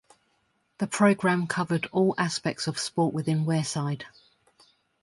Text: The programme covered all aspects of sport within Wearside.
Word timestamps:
The 0.79 0.87
programme 0.87 1.45
covered 1.45 1.85
all 1.91 2.15
aspects 2.17 2.65
of 2.65 2.79
sport 2.79 3.13
within 3.13 3.45
Wearside. 3.45 4.05